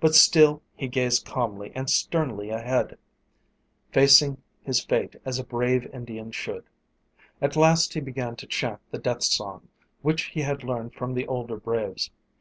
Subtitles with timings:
[0.00, 2.98] But still he gazed calmly and sternly ahead,
[3.92, 6.64] facing his fate as a brave Indian should.
[7.40, 9.68] At last he began to chant the death song,
[10.02, 12.10] which he had learned from the older braves.